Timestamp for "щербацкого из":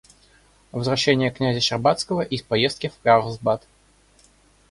1.59-2.41